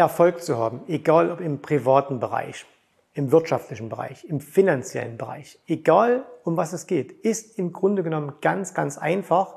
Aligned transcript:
Erfolg 0.00 0.42
zu 0.42 0.58
haben, 0.58 0.82
egal 0.88 1.30
ob 1.30 1.40
im 1.40 1.62
privaten 1.62 2.20
Bereich, 2.20 2.66
im 3.14 3.32
wirtschaftlichen 3.32 3.88
Bereich, 3.88 4.24
im 4.24 4.40
finanziellen 4.40 5.16
Bereich, 5.16 5.58
egal 5.66 6.24
um 6.44 6.56
was 6.56 6.72
es 6.72 6.86
geht, 6.86 7.12
ist 7.12 7.58
im 7.58 7.72
Grunde 7.72 8.02
genommen 8.02 8.34
ganz, 8.40 8.74
ganz 8.74 8.98
einfach, 8.98 9.56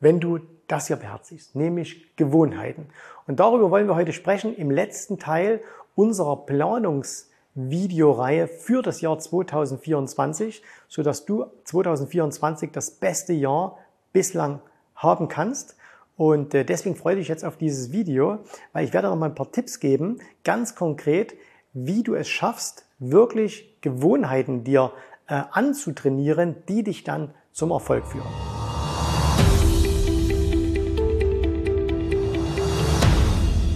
wenn 0.00 0.20
du 0.20 0.40
das 0.68 0.86
hier 0.86 0.96
beherzigst, 0.96 1.54
nämlich 1.54 2.16
Gewohnheiten. 2.16 2.88
Und 3.26 3.40
darüber 3.40 3.70
wollen 3.70 3.88
wir 3.88 3.94
heute 3.94 4.12
sprechen 4.12 4.56
im 4.56 4.70
letzten 4.70 5.18
Teil 5.18 5.60
unserer 5.94 6.46
Planungsvideoreihe 6.46 8.48
für 8.48 8.82
das 8.82 9.00
Jahr 9.00 9.18
2024, 9.18 10.62
sodass 10.88 11.24
du 11.24 11.46
2024 11.64 12.72
das 12.72 12.90
beste 12.90 13.32
Jahr 13.32 13.78
bislang 14.12 14.60
haben 14.96 15.28
kannst. 15.28 15.76
Und 16.16 16.54
äh, 16.54 16.64
deswegen 16.64 16.96
freue 16.96 17.16
ich 17.16 17.28
jetzt 17.28 17.44
auf 17.44 17.56
dieses 17.56 17.92
Video, 17.92 18.40
weil 18.72 18.84
ich 18.84 18.92
werde 18.92 19.08
noch 19.08 19.16
mal 19.16 19.26
ein 19.26 19.34
paar 19.34 19.50
Tipps 19.50 19.80
geben, 19.80 20.18
ganz 20.44 20.74
konkret, 20.74 21.34
wie 21.72 22.02
du 22.02 22.14
es 22.14 22.28
schaffst, 22.28 22.86
wirklich 22.98 23.80
Gewohnheiten 23.80 24.64
dir 24.64 24.92
äh, 25.26 25.42
anzutrainieren, 25.50 26.56
die 26.68 26.82
dich 26.82 27.04
dann 27.04 27.34
zum 27.52 27.70
Erfolg 27.70 28.06
führen. 28.06 28.51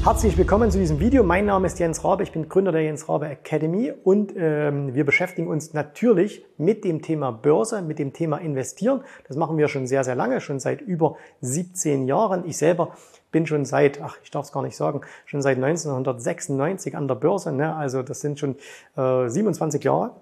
Herzlich 0.07 0.39
willkommen 0.39 0.71
zu 0.71 0.79
diesem 0.79 1.01
Video. 1.01 1.25
Mein 1.25 1.47
Name 1.47 1.67
ist 1.67 1.81
Jens 1.81 2.05
Rabe, 2.05 2.23
ich 2.23 2.31
bin 2.31 2.49
Gründer 2.49 2.71
der 2.71 2.83
Jens 2.83 3.09
Rabe 3.09 3.27
Academy 3.27 3.93
und 4.05 4.33
ähm, 4.37 4.95
wir 4.95 5.05
beschäftigen 5.05 5.49
uns 5.49 5.73
natürlich 5.73 6.47
mit 6.59 6.85
dem 6.85 7.03
Thema 7.03 7.33
Börse, 7.33 7.83
mit 7.83 7.99
dem 7.99 8.13
Thema 8.13 8.37
Investieren. 8.37 9.01
Das 9.27 9.37
machen 9.37 9.59
wir 9.59 9.67
schon 9.67 9.89
sehr, 9.89 10.05
sehr 10.05 10.15
lange, 10.15 10.41
schon 10.41 10.61
seit 10.61 10.81
über 10.81 11.17
17 11.41 12.07
Jahren. 12.07 12.45
Ich 12.47 12.57
selber 12.57 12.93
bin 13.33 13.49
schon 13.49 13.65
seit, 13.65 14.01
ach, 14.01 14.17
ich 14.23 14.31
darf 14.31 14.45
es 14.45 14.53
gar 14.53 14.63
nicht 14.63 14.77
sagen, 14.77 15.01
schon 15.25 15.43
seit 15.43 15.57
1996 15.57 16.97
an 16.97 17.09
der 17.09 17.17
Börse. 17.17 17.51
Ne? 17.51 17.75
Also 17.75 18.05
das 18.05 18.21
sind 18.21 18.39
schon 18.39 18.55
äh, 18.97 19.29
27 19.29 19.83
Jahre. 19.83 20.13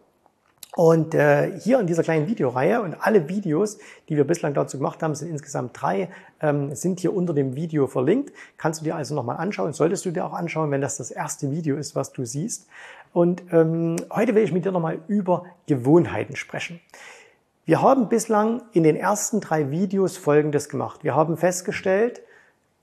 Und 0.77 1.14
äh, 1.14 1.58
hier 1.61 1.78
in 1.78 1.86
dieser 1.86 2.03
kleinen 2.03 2.27
Videoreihe 2.27 2.83
und 2.83 2.94
alle 3.00 3.28
Videos, 3.28 3.78
die 4.08 4.17
wir 4.17 4.25
bislang 4.25 4.55
dazu 4.55 4.78
gemacht 4.78 5.03
haben, 5.05 5.14
sind 5.14 5.30
insgesamt 5.30 5.80
drei, 5.80 6.11
ähm, 6.41 6.75
sind 6.75 6.98
hier 6.98 7.14
unter 7.14 7.33
dem 7.33 7.55
Video 7.55 7.86
verlinkt. 7.86 8.33
Kannst 8.56 8.80
du 8.80 8.84
dir 8.84 8.97
also 8.97 9.14
nochmal 9.14 9.36
anschauen, 9.36 9.72
solltest 9.72 10.05
du 10.05 10.11
dir 10.11 10.25
auch 10.25 10.33
anschauen, 10.33 10.72
wenn 10.72 10.80
das 10.80 10.97
das 10.97 11.12
erste 11.12 11.52
Video 11.52 11.77
ist, 11.77 11.95
was 11.95 12.12
du 12.12 12.25
siehst. 12.25 12.67
Und 13.12 13.45
ähm, 13.52 13.97
heute 14.11 14.34
will 14.34 14.42
ich 14.42 14.52
mit 14.52 14.64
dir 14.64 14.72
nochmal 14.72 14.98
über 15.06 15.45
Gewohnheiten 15.67 16.34
sprechen. 16.34 16.80
Wir 17.67 17.80
haben 17.80 18.08
bislang 18.08 18.62
in 18.72 18.83
den 18.83 18.97
ersten 18.97 19.41
drei 19.41 19.70
Videos 19.70 20.17
Folgendes 20.17 20.69
gemacht. 20.69 21.05
Wir 21.05 21.14
haben 21.14 21.36
festgestellt, 21.36 22.20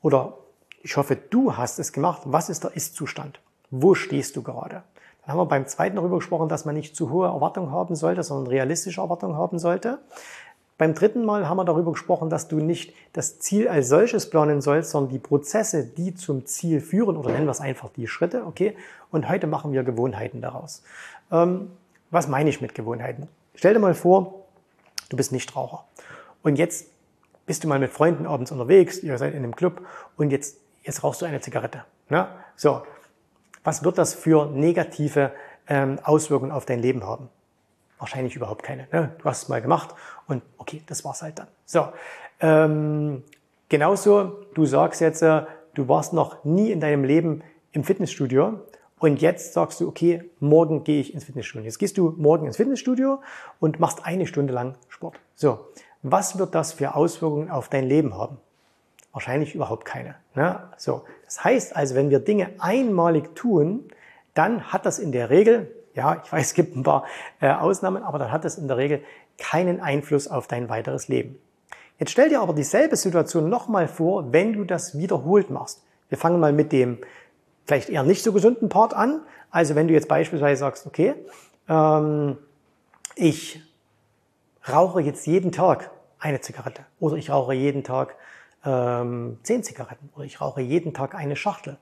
oder 0.02 0.38
ich 0.82 0.96
hoffe, 0.96 1.18
du 1.18 1.58
hast 1.58 1.78
es 1.78 1.92
gemacht, 1.92 2.22
was 2.24 2.50
ist 2.50 2.64
der 2.64 2.74
Ist-Zustand? 2.74 3.42
Wo 3.70 3.96
stehst 3.96 4.38
du 4.38 4.44
gerade? 4.44 4.84
Dann 5.32 5.38
haben 5.38 5.46
wir 5.46 5.50
beim 5.50 5.66
zweiten 5.66 5.96
darüber 5.96 6.18
gesprochen, 6.18 6.50
dass 6.50 6.66
man 6.66 6.76
nicht 6.76 6.94
zu 6.94 7.10
hohe 7.10 7.26
Erwartungen 7.26 7.72
haben 7.72 7.96
sollte, 7.96 8.22
sondern 8.22 8.48
realistische 8.48 9.00
Erwartungen 9.00 9.38
haben 9.38 9.60
sollte. 9.60 10.00
Beim 10.78 10.94
dritten 10.94 11.24
Mal 11.24 11.48
haben 11.48 11.56
wir 11.56 11.64
darüber 11.64 11.94
gesprochen, 11.94 12.30
dass 12.30 12.50
du 12.50 12.58
nicht 12.58 12.94
das 13.14 13.40
Ziel 13.40 13.70
als 13.70 13.88
solches 13.88 14.30
planen 14.30 14.60
sollst, 14.60 14.92
sondern 14.92 15.10
die 15.10 15.20
Prozesse, 15.20 15.86
die 15.86 16.16
zum 16.16 16.46
Ziel 16.46 16.82
führen, 16.82 17.16
oder 17.16 17.32
nennen 17.32 17.46
wir 17.46 17.52
es 17.52 17.62
einfach 17.62 17.88
die 17.96 18.08
Schritte, 18.08 18.46
okay? 18.46 18.76
Und 19.10 19.30
heute 19.30 19.48
machen 19.48 19.72
wir 19.72 19.84
Gewohnheiten 19.84 20.42
daraus. 20.42 20.84
Ähm, 21.32 21.72
was 22.10 22.28
meine 22.28 22.50
ich 22.50 22.60
mit 22.60 22.76
Gewohnheiten? 22.76 23.30
Stell 23.56 23.74
dir 23.74 23.80
mal 23.80 23.94
vor, 23.94 24.48
du 25.08 25.16
bist 25.16 25.32
nicht 25.32 25.56
Raucher. 25.56 25.86
Und 26.44 26.58
jetzt 26.58 26.88
bist 27.46 27.64
du 27.64 27.70
mal 27.70 27.80
mit 27.80 27.92
Freunden 27.92 28.26
abends 28.26 28.52
unterwegs, 28.52 29.02
ihr 29.02 29.18
seid 29.18 29.34
in 29.34 29.46
einem 29.46 29.56
Club 29.56 29.82
und 30.18 30.30
jetzt, 30.32 30.58
jetzt 30.84 31.06
rauchst 31.06 31.22
du 31.22 31.26
eine 31.26 31.40
Zigarette. 31.40 31.86
Ne? 32.10 32.28
So, 32.58 32.82
was 33.64 33.84
wird 33.84 33.98
das 33.98 34.14
für 34.14 34.48
negative 34.48 35.32
ähm, 35.68 36.00
Auswirkungen 36.04 36.52
auf 36.52 36.66
dein 36.66 36.80
Leben 36.80 37.04
haben? 37.06 37.30
Wahrscheinlich 38.00 38.36
überhaupt 38.36 38.64
keine. 38.64 38.88
Ne? 38.92 39.12
Du 39.20 39.26
hast 39.26 39.44
es 39.44 39.50
mal 39.50 39.62
gemacht 39.62 39.94
und 40.28 40.42
okay, 40.58 40.82
das 40.88 41.06
war's 41.06 41.22
halt 41.22 41.38
dann. 41.40 41.48
So, 41.66 41.88
ähm, 42.40 43.24
genauso, 43.70 44.46
du 44.54 44.66
sagst 44.66 45.02
jetzt, 45.02 45.22
äh, 45.22 45.44
du 45.76 45.88
warst 45.88 46.14
noch 46.14 46.44
nie 46.44 46.72
in 46.72 46.80
deinem 46.80 47.04
Leben 47.04 47.44
im 47.72 47.84
Fitnessstudio 47.84 48.60
und 49.00 49.22
jetzt 49.22 49.54
sagst 49.54 49.80
du, 49.82 49.88
okay, 49.88 50.30
morgen 50.40 50.84
gehe 50.84 51.00
ich 51.00 51.14
ins 51.14 51.24
Fitnessstudio. 51.24 51.66
Jetzt 51.66 51.80
gehst 51.80 51.98
du 51.98 52.14
morgen 52.18 52.46
ins 52.46 52.58
Fitnessstudio 52.58 53.22
und 53.60 53.80
machst 53.80 54.06
eine 54.06 54.28
Stunde 54.28 54.54
lang 54.54 54.76
Sport. 54.90 55.20
So, 55.36 55.60
was 56.04 56.38
wird 56.38 56.56
das 56.56 56.74
für 56.74 56.96
Auswirkungen 56.96 57.50
auf 57.50 57.70
dein 57.70 57.88
Leben 57.88 58.16
haben? 58.16 58.38
Wahrscheinlich 59.14 59.56
überhaupt 59.56 59.86
keine. 59.86 60.16
Ne? 60.36 60.60
So, 60.78 61.04
das 61.26 61.44
heißt 61.44 61.76
also, 61.76 61.96
wenn 61.96 62.10
wir 62.10 62.20
Dinge 62.20 62.52
einmalig 62.60 63.36
tun, 63.36 63.90
dann 64.34 64.72
hat 64.72 64.86
das 64.86 65.00
in 65.00 65.12
der 65.12 65.30
Regel, 65.30 65.70
ja, 65.94 66.22
ich 66.24 66.32
weiß, 66.32 66.48
es 66.48 66.54
gibt 66.54 66.76
ein 66.76 66.84
paar 66.84 67.06
äh, 67.42 67.50
Ausnahmen, 67.52 68.04
aber 68.04 68.20
dann 68.20 68.32
hat 68.32 68.46
das 68.46 68.58
in 68.58 68.68
der 68.68 68.78
Regel 68.78 69.04
keinen 69.38 69.82
Einfluss 69.82 70.28
auf 70.28 70.48
dein 70.48 70.70
weiteres 70.70 71.08
Leben. 71.08 71.38
Jetzt 72.00 72.12
stell 72.12 72.30
dir 72.30 72.42
aber 72.42 72.54
dieselbe 72.54 72.96
Situation 72.96 73.50
nochmal 73.50 73.88
vor, 73.88 74.32
wenn 74.32 74.54
du 74.54 74.64
das 74.64 74.98
wiederholt 74.98 75.50
machst. 75.50 75.84
Wir 76.10 76.18
fangen 76.18 76.40
mal 76.40 76.54
mit 76.54 76.72
dem 76.72 76.98
vielleicht 77.66 77.90
eher 77.90 78.04
nicht 78.04 78.24
so 78.24 78.34
gesunden 78.34 78.70
Part 78.70 78.94
an. 78.94 79.22
Also 79.50 79.76
wenn 79.76 79.88
du 79.88 79.94
jetzt 79.94 80.08
beispielsweise 80.08 80.60
sagst, 80.60 80.88
okay, 80.88 81.14
ähm, 81.70 82.38
ich 83.16 83.62
rauche 84.68 85.02
jetzt 85.02 85.28
jeden 85.28 85.52
Tag 85.52 85.92
eine 86.20 86.42
Zigarette 86.42 86.86
oder 87.00 87.18
ich 87.18 87.30
rauche 87.30 87.54
jeden 87.54 87.84
Tag 87.84 88.16
ähm, 88.66 89.40
zehn 89.44 89.64
Zigaretten 89.64 90.10
oder 90.16 90.26
ich 90.26 90.42
rauche 90.42 90.62
jeden 90.62 90.94
Tag 90.94 91.16
eine 91.16 91.36
Schachtel. 91.36 91.78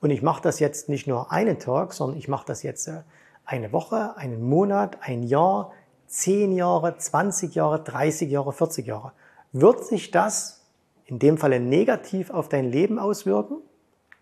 Und 0.00 0.10
ich 0.10 0.22
mache 0.22 0.42
das 0.42 0.60
jetzt 0.60 0.88
nicht 0.88 1.06
nur 1.06 1.32
einen 1.32 1.58
Tag, 1.58 1.92
sondern 1.92 2.18
ich 2.18 2.28
mache 2.28 2.46
das 2.46 2.62
jetzt 2.62 2.86
äh, 2.88 3.02
eine 3.44 3.72
Woche, 3.72 4.16
einen 4.16 4.48
Monat, 4.48 4.98
ein 5.00 5.22
Jahr, 5.22 5.72
zehn 6.06 6.52
Jahre, 6.52 6.96
20 6.96 7.54
Jahre, 7.54 7.80
30 7.82 8.30
Jahre, 8.30 8.52
40 8.52 8.86
Jahre. 8.86 9.12
Wird 9.52 9.84
sich 9.84 10.10
das 10.10 10.64
in 11.06 11.18
dem 11.18 11.38
Falle 11.38 11.58
negativ 11.58 12.30
auf 12.30 12.48
dein 12.48 12.70
Leben 12.70 12.98
auswirken? 12.98 13.58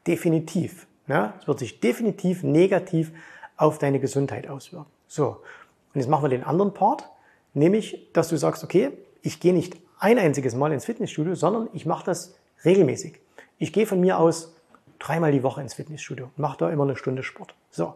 Definitiv. 0.06 0.86
Ja, 1.08 1.34
es 1.40 1.46
wird 1.46 1.58
sich 1.58 1.80
definitiv 1.80 2.42
negativ 2.42 3.12
auf 3.56 3.78
deine 3.78 4.00
Gesundheit 4.00 4.48
auswirken. 4.48 4.90
So, 5.08 5.40
und 5.94 6.00
jetzt 6.00 6.08
machen 6.08 6.24
wir 6.24 6.28
den 6.28 6.44
anderen 6.44 6.74
Part, 6.74 7.08
nämlich, 7.54 8.10
dass 8.12 8.28
du 8.28 8.36
sagst, 8.36 8.64
okay, 8.64 8.92
ich 9.22 9.40
gehe 9.40 9.52
nicht 9.52 9.76
ein 9.98 10.18
einziges 10.18 10.54
Mal 10.54 10.72
ins 10.72 10.84
Fitnessstudio, 10.84 11.34
sondern 11.34 11.68
ich 11.72 11.86
mache 11.86 12.04
das 12.04 12.34
regelmäßig. 12.64 13.20
Ich 13.58 13.72
gehe 13.72 13.86
von 13.86 14.00
mir 14.00 14.18
aus 14.18 14.54
dreimal 14.98 15.32
die 15.32 15.42
Woche 15.42 15.60
ins 15.60 15.74
Fitnessstudio 15.74 16.26
und 16.26 16.38
mache 16.38 16.58
da 16.58 16.70
immer 16.70 16.84
eine 16.84 16.96
Stunde 16.96 17.22
Sport. 17.22 17.54
So, 17.70 17.94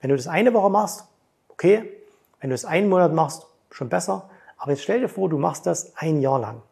wenn 0.00 0.10
du 0.10 0.16
das 0.16 0.26
eine 0.26 0.52
Woche 0.54 0.70
machst, 0.70 1.04
okay. 1.48 1.92
Wenn 2.40 2.50
du 2.50 2.54
es 2.54 2.64
einen 2.64 2.88
Monat 2.88 3.12
machst, 3.14 3.46
schon 3.70 3.88
besser. 3.88 4.28
Aber 4.58 4.72
jetzt 4.72 4.82
stell 4.82 5.00
dir 5.00 5.08
vor, 5.08 5.28
du 5.28 5.38
machst 5.38 5.66
das 5.66 5.96
ein 5.96 6.20
Jahr 6.20 6.38
lang. 6.38 6.62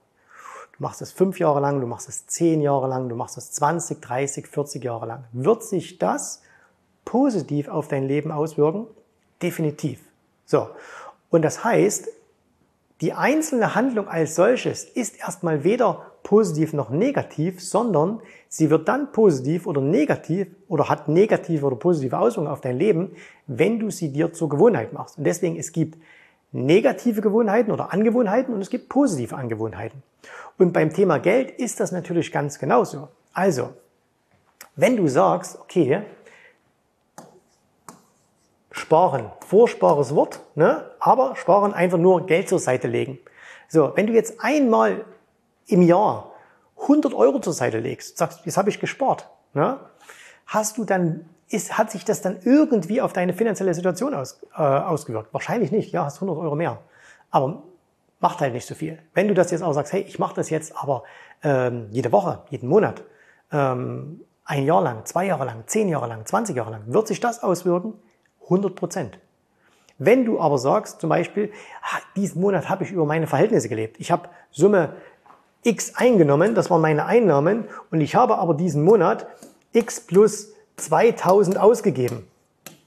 Du 0.77 0.83
machst 0.83 1.01
das 1.01 1.13
fünf 1.13 1.39
Jahre 1.39 1.61
lang, 1.61 1.81
du 1.81 1.87
machst 1.87 2.09
das 2.09 2.27
zehn 2.27 2.61
Jahre 2.61 2.89
lang, 2.89 3.09
du 3.09 3.15
machst 3.15 3.37
das 3.37 3.53
20, 3.53 4.01
30, 4.01 4.47
40 4.47 4.85
Jahre 4.85 5.07
lang. 5.07 5.25
Wird 5.33 5.63
sich 5.63 5.99
das 5.99 6.43
positiv 7.05 7.69
auf 7.69 7.89
dein 7.89 8.07
Leben 8.07 8.33
auswirken? 8.33 8.87
Definitiv. 9.41 10.01
So. 10.47 10.69
Und 11.31 11.43
das 11.43 11.65
heißt, 11.65 12.09
die 13.01 13.13
einzelne 13.13 13.75
Handlung 13.75 14.09
als 14.09 14.35
solches 14.35 14.85
ist 14.85 15.19
erstmal 15.19 15.65
weder 15.65 16.13
positiv 16.23 16.73
noch 16.73 16.91
negativ, 16.91 17.61
sondern 17.63 18.21
sie 18.49 18.71
wird 18.71 18.89
dann 18.89 19.13
positiv 19.13 19.67
oder 19.67 19.81
negativ 19.81 20.49
oder 20.69 20.89
hat 20.89 21.09
negative 21.09 21.67
oder 21.67 21.77
positive 21.77 22.19
Auswirkungen 22.19 22.53
auf 22.53 22.61
dein 22.61 22.79
Leben, 22.79 23.13
wenn 23.47 23.79
du 23.79 23.91
sie 23.91 24.11
dir 24.11 24.33
zur 24.33 24.49
Gewohnheit 24.49 24.93
machst. 24.93 25.19
Und 25.19 25.25
deswegen, 25.25 25.57
es 25.57 25.73
gibt 25.73 25.99
negative 26.53 27.21
Gewohnheiten 27.21 27.73
oder 27.73 27.93
Angewohnheiten 27.93 28.55
und 28.55 28.61
es 28.61 28.71
gibt 28.71 28.89
positive 28.89 29.37
Angewohnheiten. 29.37 30.03
Und 30.57 30.73
beim 30.73 30.93
Thema 30.93 31.19
Geld 31.19 31.51
ist 31.51 31.81
das 31.81 31.93
natürlich 31.93 32.31
ganz 32.31 32.59
genauso. 32.59 33.09
Also, 33.33 33.71
wenn 34.77 34.97
du 34.97 35.09
sagst, 35.09 35.59
okay, 35.61 36.03
sparen. 38.85 39.31
Vorspares 39.47 40.15
Wort, 40.15 40.41
ne? 40.55 40.85
aber 41.01 41.37
sparen 41.37 41.73
einfach 41.73 41.97
nur 41.97 42.27
Geld 42.27 42.51
zur 42.51 42.59
Seite 42.59 42.87
legen. 42.87 43.19
So, 43.69 43.93
wenn 43.95 44.07
du 44.07 44.13
jetzt 44.13 44.41
einmal 44.41 45.05
im 45.67 45.81
Jahr 45.81 46.33
100 46.83 47.15
Euro 47.15 47.41
zur 47.41 47.55
Seite 47.55 47.79
legst, 47.79 48.19
sagst, 48.19 48.41
jetzt 48.45 48.59
habe 48.59 48.69
ich 48.69 48.81
gespart, 48.81 49.27
ne? 49.55 49.79
hast 50.47 50.77
du 50.77 50.85
dann, 50.85 51.25
ist, 51.49 51.79
hat 51.79 51.91
sich 51.91 52.05
das 52.05 52.21
dann 52.21 52.39
irgendwie 52.43 53.01
auf 53.01 53.15
deine 53.15 53.33
finanzielle 53.33 53.73
Situation 53.73 54.13
aus, 54.13 54.43
äh, 54.55 54.61
ausgewirkt? 54.61 55.33
Wahrscheinlich 55.33 55.73
nicht, 55.73 55.93
ja, 55.93 56.05
hast 56.05 56.17
100 56.17 56.37
Euro 56.37 56.55
mehr. 56.55 56.79
Aber 57.31 57.63
macht 58.21 58.41
halt 58.41 58.53
nicht 58.53 58.67
so 58.67 58.75
viel. 58.75 58.99
Wenn 59.15 59.29
du 59.29 59.35
das 59.35 59.51
jetzt 59.51 59.63
auch 59.63 59.73
sagst, 59.73 59.95
hey, 59.95 60.03
ich 60.03 60.19
mache 60.19 60.35
das 60.35 60.51
jetzt 60.51 60.77
aber 60.77 61.05
ähm, 61.43 61.89
jede 61.91 62.13
Woche, 62.13 62.41
jeden 62.51 62.69
Monat, 62.69 63.03
ähm, 63.51 64.21
ein 64.45 64.67
Jahr 64.67 64.83
lang, 64.83 65.07
zwei 65.07 65.25
Jahre 65.25 65.47
lang, 65.47 65.65
zehn 65.67 65.89
Jahre 65.89 66.07
lang, 66.07 66.27
20 66.27 66.55
Jahre 66.55 66.71
lang, 66.71 66.83
wird 66.87 67.09
sich 67.09 67.21
das 67.21 67.43
auswirken? 67.43 67.95
100 68.45 68.75
Prozent. 68.75 69.19
Wenn 69.99 70.25
du 70.25 70.41
aber 70.41 70.59
sagst, 70.59 71.01
zum 71.01 71.11
Beispiel, 71.11 71.53
ach, 71.83 72.01
diesen 72.17 72.41
Monat 72.41 72.69
habe 72.69 72.85
ich 72.85 72.91
über 72.91 73.07
meine 73.07 73.27
Verhältnisse 73.27 73.69
gelebt. 73.69 73.97
Ich 74.01 74.11
habe 74.11 74.29
Summe 74.51 74.95
X 75.63 75.95
eingenommen, 75.97 76.55
das 76.55 76.71
waren 76.71 76.81
meine 76.81 77.07
Einnahmen, 77.07 77.69
und 77.91 78.01
ich 78.01 78.15
habe 78.15 78.39
aber 78.39 78.55
diesen 78.55 78.83
Monat 78.83 79.27
X 79.73 80.01
plus 80.01 80.53
2000 80.77 81.59
ausgegeben, 81.59 82.27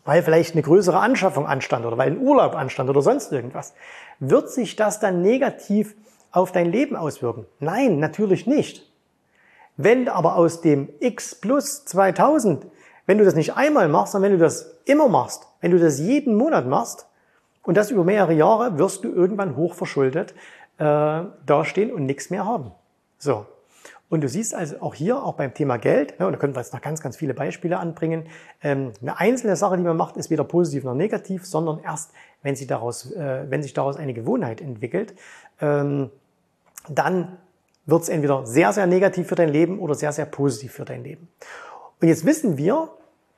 weil 0.06 0.22
vielleicht 0.22 0.54
eine 0.54 0.62
größere 0.62 1.00
Anschaffung 1.00 1.48
anstand 1.48 1.86
oder 1.86 1.98
weil 1.98 2.12
ein 2.12 2.20
Urlaub 2.20 2.56
anstand 2.56 2.90
oder 2.90 3.02
sonst 3.02 3.32
irgendwas. 3.32 3.74
Wird 4.20 4.50
sich 4.52 4.76
das 4.76 5.00
dann 5.00 5.22
negativ 5.22 5.96
auf 6.32 6.52
dein 6.52 6.72
Leben 6.72 6.96
auswirken? 6.96 7.46
Nein, 7.60 8.00
natürlich 8.00 8.48
nicht. 8.48 8.84
Wenn 9.78 10.10
aber 10.10 10.36
aus 10.36 10.62
dem 10.62 10.90
X 11.00 11.36
plus 11.36 11.86
2000, 11.86 12.66
wenn 13.06 13.18
du 13.18 13.26
das 13.26 13.36
nicht 13.36 13.56
einmal 13.56 13.88
machst, 13.88 14.12
sondern 14.12 14.32
wenn 14.32 14.40
du 14.40 14.44
das 14.44 14.78
immer 14.86 15.08
machst, 15.08 15.47
wenn 15.62 15.72
du 15.72 15.80
das 15.80 16.00
jeden 16.00 16.36
Monat 16.36 16.68
machst 16.68 17.08
und 17.64 17.76
das 17.76 17.92
über 17.92 18.04
mehrere 18.04 18.34
Jahre, 18.34 18.78
wirst 18.78 19.04
du 19.04 19.12
irgendwann 19.12 19.56
hochverschuldet 19.56 20.34
äh, 20.78 21.24
dastehen 21.46 21.92
und 21.92 22.06
nichts 22.06 22.30
mehr 22.30 22.46
haben. 22.46 22.72
So. 23.18 23.46
Und 24.10 24.22
du 24.22 24.30
siehst 24.30 24.56
also 24.56 24.80
auch 24.80 24.96
hier, 24.96 25.22
auch 25.22 25.34
beim 25.34 25.54
Thema 25.54 25.78
Geld, 25.78 26.18
ne, 26.20 26.28
und 26.28 26.34
da 26.34 26.40
können 26.40 26.56
wir 26.56 26.62
jetzt 26.62 26.74
noch 26.74 26.82
ganz, 26.82 27.02
ganz 27.02 27.18
viele 27.18 27.34
Beispiele 27.34 27.78
anbringen, 27.78 28.28
ähm, 28.64 28.94
eine 29.02 29.20
einzelne 29.20 29.58
Sache, 29.58 29.76
die 29.76 29.84
man 29.84 29.98
macht, 29.98 30.16
ist 30.16 30.30
weder 30.30 30.46
positiv 30.46 30.86
noch 30.86 30.94
negativ, 30.94 31.46
sondern 31.46 31.80
erst, 31.84 32.12
wenn, 32.42 32.56
sie 32.56 32.68
daraus, 32.68 33.12
äh, 33.12 33.46
wenn 33.50 33.62
sich 33.64 33.74
daraus 33.74 33.98
eine 33.98 34.14
Gewohnheit 34.14 34.62
entwickelt, 34.62 35.14
ähm, 35.60 36.10
dann 36.88 37.38
wird 37.86 38.04
es 38.04 38.10
entweder 38.10 38.46
sehr, 38.46 38.72
sehr 38.72 38.88
negativ 38.88 39.28
für 39.28 39.36
dein 39.36 39.50
Leben 39.50 39.80
oder 39.80 39.94
sehr, 39.94 40.14
sehr 40.14 40.26
positiv 40.26 40.72
für 40.74 40.86
dein 40.86 41.04
Leben. 41.04 41.28
Und 42.00 42.08
jetzt 42.08 42.26
wissen 42.26 42.58
wir, 42.58 42.90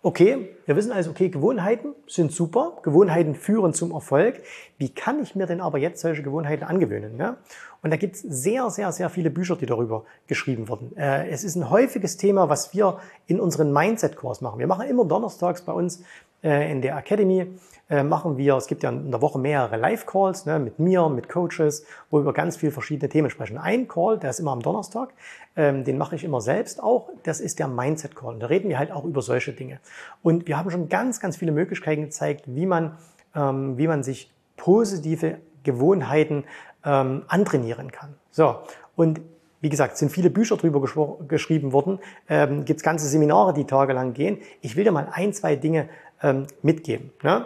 okay, 0.02 0.56
wir 0.66 0.76
wissen 0.76 0.92
also, 0.92 1.10
okay, 1.10 1.30
Gewohnheiten 1.30 1.94
sind 2.08 2.32
super, 2.32 2.78
Gewohnheiten 2.84 3.36
führen 3.36 3.74
zum 3.74 3.92
Erfolg. 3.92 4.42
Wie 4.78 4.90
kann 4.90 5.22
ich 5.22 5.36
mir 5.36 5.46
denn 5.46 5.62
aber 5.62 5.78
jetzt 5.78 6.02
solche 6.02 6.24
Gewohnheiten 6.24 6.64
angewöhnen? 6.64 7.18
Ne? 7.18 7.38
Und 7.82 7.92
da 7.92 7.98
gibt 7.98 8.16
es 8.16 8.22
sehr, 8.22 8.70
sehr, 8.70 8.92
sehr 8.92 9.10
viele 9.10 9.30
Bücher, 9.30 9.56
die 9.56 9.66
darüber 9.66 10.04
geschrieben 10.28 10.68
wurden. 10.68 10.96
Äh, 10.98 11.30
es 11.30 11.44
ist 11.44 11.56
ein 11.56 11.70
häufiges 11.70 12.18
Thema, 12.18 12.50
was 12.50 12.74
wir 12.74 13.00
in 13.28 13.40
unseren 13.40 13.72
Mindset-Kurs 13.72 14.42
machen. 14.42 14.60
Wir 14.60 14.68
machen 14.68 14.88
immer 14.88 15.06
donnerstags 15.06 15.62
bei 15.62 15.74
uns 15.74 16.04
äh, 16.44 16.72
in 16.72 16.82
der 16.82 16.98
Academy 16.98 17.48
äh, 17.90 18.04
machen 18.04 18.38
wir, 18.38 18.56
es 18.56 18.68
gibt 18.68 18.84
ja 18.84 18.92
in 18.92 19.10
der 19.10 19.22
Woche 19.22 19.40
mehrere 19.40 19.76
Live-Calls 19.76 20.46
ne, 20.46 20.60
mit 20.60 20.78
mir, 20.78 21.10
mit 21.10 21.28
Coaches, 21.28 21.86
wo 22.10 22.18
wir 22.18 22.22
über 22.22 22.34
ganz 22.34 22.56
viele 22.56 22.72
verschiedene 22.72 23.10
Themen 23.10 23.32
sprechen. 23.32 23.58
Ein 23.58 23.88
Call, 23.88 24.20
der 24.20 24.30
ist 24.30 24.40
immer 24.40 24.52
am 24.52 24.62
Donnerstag, 24.62 25.10
ähm, 25.56 25.84
den 25.84 25.98
mache 25.98 26.16
ich 26.16 26.24
immer 26.24 26.40
selbst 26.40 26.82
auch, 26.84 27.10
das 27.24 27.40
ist 27.40 27.58
der 27.58 27.68
Mindset-Call. 27.68 28.36
Und 28.36 28.42
da 28.42 28.48
reden 28.48 28.70
wir 28.70 28.78
halt 28.78 28.92
auch 28.92 29.06
über 29.06 29.24
solche 29.24 29.54
Dinge. 29.54 29.80
Und 30.22 30.48
wir 30.48 30.58
haben 30.58 30.70
schon 30.70 30.88
ganz, 30.88 31.20
ganz 31.20 31.38
viele 31.38 31.52
Möglichkeiten 31.52 32.04
gezeigt, 32.04 32.44
wie 32.46 32.68
man, 32.68 32.96
ähm, 33.36 33.78
wie 33.78 33.88
man 33.88 34.04
sich 34.04 34.32
positive 34.56 35.40
Gewohnheiten 35.64 36.46
ähm, 36.84 37.24
antrainieren 37.28 37.92
kann. 37.92 38.16
So, 38.32 38.60
und 38.96 39.22
wie 39.62 39.70
gesagt, 39.70 39.98
sind 39.98 40.12
viele 40.12 40.30
Bücher 40.30 40.58
drüber 40.58 40.82
geschrieben 41.28 41.74
worden, 41.74 42.00
ähm, 42.30 42.66
gibt 42.66 42.80
es 42.80 42.84
ganze 42.84 43.08
Seminare, 43.08 43.54
die 43.54 43.66
tagelang 43.66 44.14
gehen. 44.14 44.38
Ich 44.62 44.76
will 44.76 44.86
dir 44.86 44.92
mal 44.92 45.10
ein, 45.12 45.34
zwei 45.34 45.56
Dinge 45.56 45.90
ähm, 46.24 46.48
mitgeben. 46.62 47.12
Ne? 47.24 47.46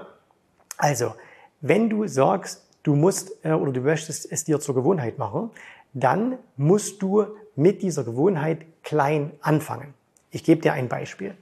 Also, 0.77 1.13
wenn 1.62 1.89
du 1.89 2.07
sagst, 2.07 2.68
du 2.83 2.95
musst 2.95 3.44
äh, 3.44 3.54
oder 3.54 3.71
du 3.71 3.81
möchtest 3.81 4.31
es 4.31 4.44
dir 4.44 4.59
zur 4.59 4.75
Gewohnheit 4.75 5.18
machen, 5.18 5.50
dann 5.94 6.38
musst 6.57 7.01
du 7.01 7.25
mit 7.56 7.81
dieser 7.81 8.04
Gewohnheit 8.04 8.66
klein 8.83 9.31
anfangen. 9.42 9.94
Ich 10.31 10.44
gebe 10.44 10.62
dir 10.62 10.74
ein 10.74 10.89
Beispiel. 10.89 11.36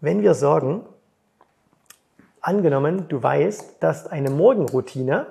Wenn 0.00 0.22
wir 0.22 0.34
sagen, 0.34 0.82
angenommen, 2.42 3.06
du 3.08 3.22
weißt, 3.22 3.76
dass 3.80 4.06
eine 4.06 4.30
Morgenroutine, 4.30 5.26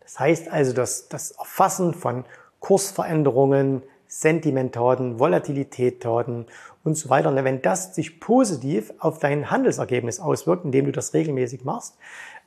das 0.00 0.18
heißt 0.18 0.50
also 0.50 0.72
das, 0.72 1.08
das 1.08 1.32
Erfassen 1.32 1.92
von 1.92 2.24
Kursveränderungen, 2.60 3.82
Sentimentdaten, 4.06 5.20
Volatilitätdaten 5.20 6.46
und 6.82 6.94
so 6.96 7.10
weiter. 7.10 7.28
Und 7.28 7.36
wenn 7.44 7.62
das 7.62 7.94
sich 7.94 8.18
positiv 8.18 8.92
auf 8.98 9.18
dein 9.18 9.50
Handelsergebnis 9.50 10.18
auswirkt, 10.18 10.64
indem 10.64 10.86
du 10.86 10.92
das 10.92 11.14
regelmäßig 11.14 11.64
machst, 11.64 11.96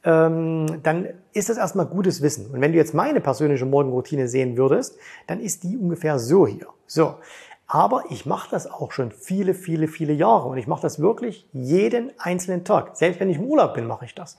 ähm, 0.03 0.81
dann 0.83 1.07
ist 1.31 1.49
das 1.49 1.57
erstmal 1.57 1.85
gutes 1.85 2.21
Wissen. 2.21 2.47
Und 2.51 2.59
wenn 2.59 2.73
du 2.73 2.77
jetzt 2.77 2.93
meine 2.93 3.21
persönliche 3.21 3.65
Morgenroutine 3.65 4.27
sehen 4.27 4.57
würdest, 4.57 4.97
dann 5.27 5.39
ist 5.39 5.63
die 5.63 5.77
ungefähr 5.77 6.19
so 6.19 6.45
hier. 6.45 6.67
So. 6.85 7.15
Aber 7.67 8.03
ich 8.09 8.25
mache 8.25 8.49
das 8.51 8.69
auch 8.69 8.91
schon 8.91 9.11
viele, 9.11 9.53
viele, 9.53 9.87
viele 9.87 10.13
Jahre 10.13 10.49
und 10.49 10.57
ich 10.57 10.67
mache 10.67 10.81
das 10.81 10.99
wirklich 10.99 11.47
jeden 11.53 12.11
einzelnen 12.19 12.63
Tag. 12.65 12.95
Selbst 12.97 13.19
wenn 13.19 13.29
ich 13.29 13.37
im 13.37 13.45
Urlaub 13.45 13.73
bin, 13.73 13.87
mache 13.87 14.05
ich 14.05 14.13
das. 14.13 14.37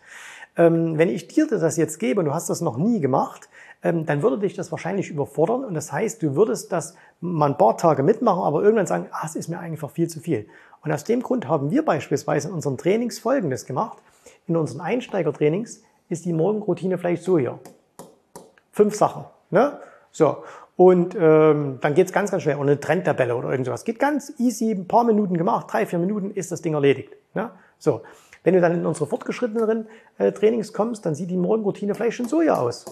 Ähm, 0.57 0.99
wenn 0.99 1.09
ich 1.09 1.27
dir 1.27 1.47
das 1.49 1.77
jetzt 1.77 1.99
gebe 1.99 2.21
und 2.21 2.27
du 2.27 2.35
hast 2.35 2.49
das 2.49 2.61
noch 2.61 2.77
nie 2.77 3.01
gemacht, 3.01 3.49
ähm, 3.83 4.07
dann 4.07 4.23
würde 4.23 4.39
dich 4.39 4.55
das 4.55 4.71
wahrscheinlich 4.71 5.11
überfordern 5.11 5.65
und 5.65 5.75
das 5.75 5.93
heißt, 5.93 6.23
du 6.23 6.37
würdest 6.37 6.73
das 6.73 6.95
mal 7.21 7.51
ein 7.51 7.59
paar 7.59 7.77
Tage 7.77 8.03
mitmachen, 8.03 8.43
aber 8.43 8.63
irgendwann 8.63 8.87
sagen, 8.87 9.09
ah, 9.11 9.25
es 9.25 9.37
ist 9.37 9.49
mir 9.49 9.59
einfach 9.59 9.91
viel 9.91 10.09
zu 10.09 10.21
viel. 10.21 10.47
Und 10.83 10.93
aus 10.93 11.05
dem 11.05 11.23
Grund 11.23 11.49
haben 11.49 11.71
wir 11.71 11.85
beispielsweise 11.85 12.49
in 12.49 12.55
unseren 12.55 12.79
Trainings 12.79 13.19
Folgendes 13.19 13.67
gemacht. 13.67 13.99
In 14.47 14.57
unseren 14.57 14.81
Einsteigertrainings 14.81 15.83
ist 16.09 16.25
die 16.25 16.33
Morgenroutine 16.33 16.99
vielleicht 16.99 17.25
so 17.25 17.39
hier. 17.39 17.59
Fünf 18.71 18.95
Sachen. 18.95 19.25
Ne? 19.51 19.79
So. 20.13 20.45
Und 20.77 21.17
ähm, 21.19 21.79
dann 21.81 21.95
geht's 21.95 22.13
ganz, 22.13 22.31
ganz 22.31 22.43
schnell. 22.43 22.57
Und 22.57 22.69
eine 22.69 22.81
Trendtabelle 22.81 23.37
oder 23.37 23.51
irgendwas. 23.51 23.85
Geht 23.85 23.99
ganz 23.99 24.33
easy, 24.39 24.73
ein 24.73 24.89
paar 24.89 25.05
Minuten 25.05 25.37
gemacht, 25.37 25.67
drei, 25.71 25.87
vier 25.87 25.99
Minuten 25.99 26.31
ist 26.31 26.51
das 26.51 26.63
Ding 26.63 26.75
erledigt. 26.75 27.13
Ne? 27.35 27.51
So. 27.79 28.03
Wenn 28.45 28.53
du 28.53 28.61
dann 28.61 28.75
in 28.75 28.85
unsere 28.85 29.07
fortgeschritteneren 29.07 29.89
äh, 30.19 30.31
Trainings 30.31 30.75
kommst, 30.75 31.07
dann 31.07 31.15
sieht 31.15 31.31
die 31.31 31.37
Morgenroutine 31.37 31.95
vielleicht 31.95 32.19
schon 32.19 32.29
so 32.29 32.43
hier 32.43 32.61
aus. 32.61 32.85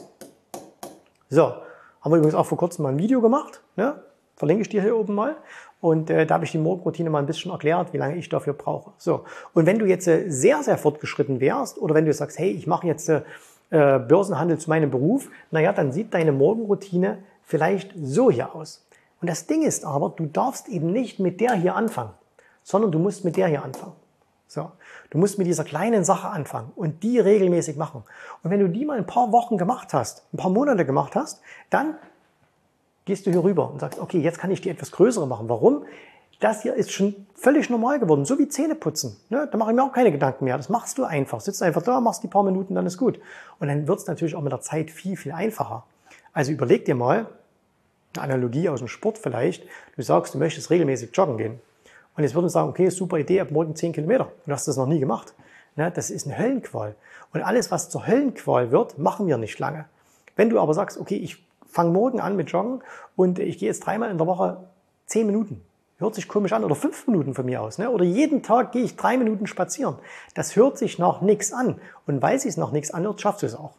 So, 1.29 1.43
haben 1.43 2.11
wir 2.11 2.17
übrigens 2.17 2.35
auch 2.35 2.47
vor 2.47 2.57
kurzem 2.57 2.85
mal 2.85 2.89
ein 2.89 2.99
Video 2.99 3.21
gemacht, 3.21 3.61
ne? 3.77 4.03
verlinke 4.35 4.63
ich 4.63 4.71
dir 4.71 4.83
hier 4.83 4.97
oben 4.97 5.15
mal. 5.15 5.37
Und 5.81 6.11
äh, 6.11 6.27
da 6.27 6.35
habe 6.35 6.45
ich 6.45 6.53
die 6.53 6.59
Morgenroutine 6.59 7.11
mal 7.11 7.19
ein 7.19 7.27
bisschen 7.27 7.51
erklärt, 7.51 7.93
wie 7.93 7.99
lange 7.99 8.17
ich 8.17 8.29
dafür 8.29 8.55
brauche. 8.55 8.93
So, 8.97 9.25
und 9.53 9.67
wenn 9.67 9.79
du 9.79 9.85
jetzt 9.85 10.09
äh, 10.09 10.31
sehr, 10.31 10.63
sehr 10.63 10.79
fortgeschritten 10.79 11.41
wärst 11.41 11.79
oder 11.79 11.95
wenn 11.95 12.07
du 12.07 12.13
sagst, 12.13 12.39
hey, 12.39 12.51
ich 12.51 12.67
mache 12.67 12.87
jetzt 12.87 13.09
äh, 13.09 13.23
äh 13.71 13.99
Börsenhandel 13.99 14.59
zu 14.59 14.71
meinem 14.71 14.91
Beruf, 14.91 15.29
naja, 15.51 15.73
dann 15.73 15.93
sieht 15.93 16.15
deine 16.15 16.33
Morgenroutine 16.33 17.19
vielleicht 17.53 17.93
so 18.03 18.31
hier 18.31 18.55
aus. 18.55 18.87
Und 19.21 19.29
das 19.29 19.47
Ding 19.47 19.63
ist 19.63 19.85
aber, 19.85 20.09
du 20.09 20.25
darfst 20.25 20.69
eben 20.69 20.91
nicht 20.91 21.19
mit 21.19 21.39
der 21.39 21.53
hier 21.53 21.77
anfangen, 21.77 22.13
sondern 22.63 22.91
du 22.91 22.99
musst 22.99 23.27
mit 23.27 23.37
der 23.37 23.47
hier 23.47 23.63
anfangen. 23.63 23.93
So. 24.49 24.73
Du 25.11 25.19
musst 25.19 25.37
mit 25.37 25.47
dieser 25.47 25.65
kleinen 25.65 26.03
Sache 26.03 26.29
anfangen 26.29 26.73
und 26.77 27.03
die 27.03 27.19
regelmäßig 27.19 27.77
machen. 27.77 28.05
Und 28.43 28.51
wenn 28.51 28.59
du 28.59 28.71
die 28.71 28.87
mal 28.87 28.97
ein 28.97 29.07
paar 29.07 29.33
Wochen 29.33 29.59
gemacht 29.59 29.93
hast, 29.93 30.25
ein 30.33 30.39
paar 30.39 30.51
Monate 30.51 30.87
gemacht 30.87 31.15
hast, 31.15 31.43
dann 31.69 31.97
gehst 33.05 33.27
du 33.27 33.31
hier 33.31 33.45
rüber 33.45 33.71
und 33.71 33.81
sagst, 33.81 34.01
okay, 34.01 34.21
jetzt 34.21 34.39
kann 34.39 34.51
ich 34.51 34.63
die 34.63 34.71
etwas 34.71 34.91
größere 34.91 35.27
machen. 35.27 35.51
Warum? 35.51 35.85
Das 36.41 36.63
hier 36.63 36.73
ist 36.73 36.91
schon 36.91 37.27
völlig 37.35 37.69
normal 37.69 38.01
geworden, 38.01 38.25
so 38.25 38.39
wie 38.39 38.49
Zähne 38.49 38.75
putzen. 38.75 39.19
Ne? 39.29 39.47
Da 39.53 39.59
mache 39.59 39.73
ich 39.73 39.77
mir 39.77 39.85
auch 39.85 39.93
keine 39.93 40.11
Gedanken 40.11 40.47
mehr. 40.47 40.57
Das 40.57 40.71
machst 40.71 40.97
du 40.97 41.05
einfach. 41.05 41.41
Sitzt 41.43 41.63
einfach 41.63 41.83
da, 41.83 42.01
machst 42.01 42.23
die 42.23 42.29
paar 42.29 42.45
Minuten, 42.45 42.75
dann 42.75 42.87
ist 42.87 42.97
gut. 42.97 43.21
Und 43.61 43.69
dann 43.69 43.87
wird 43.87 43.99
es 43.99 44.07
natürlich 44.07 44.35
auch 44.37 44.41
mit 44.41 44.53
der 44.53 44.63
Zeit 44.63 44.91
viel, 44.91 45.19
viel 45.19 45.33
einfacher. 45.33 45.85
Also 46.33 46.51
überleg 46.51 46.87
dir 46.87 46.95
mal, 46.95 47.27
eine 48.15 48.25
Analogie 48.25 48.69
aus 48.69 48.81
dem 48.81 48.89
Sport 48.89 49.19
vielleicht, 49.19 49.65
du 49.97 50.03
sagst, 50.03 50.35
du 50.35 50.39
möchtest 50.39 50.71
regelmäßig 50.71 51.11
joggen 51.15 51.39
gehen. 51.39 51.61
Und 52.17 52.25
jetzt 52.25 52.35
würden 52.35 52.47
wir 52.47 52.51
sagen, 52.51 52.69
okay, 52.69 52.91
super 52.91 53.19
Idee, 53.19 53.41
ab 53.41 53.51
morgen 53.51 53.75
10 53.75 53.93
Kilometer. 53.93 54.31
Du 54.47 54.53
hast 54.53 54.69
das 54.69 54.77
noch 54.77 54.87
nie 54.87 55.01
gemacht. 55.01 55.35
Ne, 55.77 55.91
das 55.91 56.11
ist 56.11 56.27
eine 56.27 56.39
Höllenqual. 56.39 56.95
Und 57.33 57.43
alles, 57.43 57.71
was 57.71 57.89
zur 57.89 58.07
Höllenqual 58.07 58.71
wird, 58.71 58.99
machen 58.99 59.27
wir 59.27 59.39
nicht 59.39 59.59
lange. 59.59 59.87
Wenn 60.37 60.51
du 60.51 60.61
aber 60.61 60.75
sagst, 60.75 60.99
okay, 60.99 61.17
ich 61.17 61.43
fange 61.67 61.91
morgen 61.91 62.21
an 62.21 62.37
mit 62.37 62.51
Joggen 62.51 62.83
und 63.17 63.39
ich 63.39 63.59
gehe 63.59 63.69
jetzt 63.69 63.81
dreimal 63.81 64.11
in 64.11 64.19
der 64.19 64.27
Woche 64.27 64.59
10 65.07 65.27
Minuten. 65.27 65.63
Hört 65.99 66.15
sich 66.15 66.29
komisch 66.29 66.53
an. 66.53 66.65
Oder 66.65 66.75
5 66.75 67.07
Minuten 67.07 67.33
von 67.33 67.47
mir 67.47 67.63
aus. 67.63 67.79
Ne? 67.79 67.89
Oder 67.89 68.05
jeden 68.05 68.43
Tag 68.43 68.73
gehe 68.73 68.83
ich 68.83 68.97
drei 68.97 69.17
Minuten 69.17 69.47
spazieren. 69.47 69.97
Das 70.35 70.57
hört 70.57 70.77
sich 70.77 70.99
noch 70.99 71.23
nichts 71.23 71.53
an. 71.53 71.81
Und 72.07 72.21
weil 72.21 72.37
es 72.37 72.57
noch 72.57 72.73
nichts 72.73 72.91
anhört, 72.91 73.21
schaffst 73.21 73.43
du 73.43 73.47
es 73.47 73.55
auch. 73.55 73.75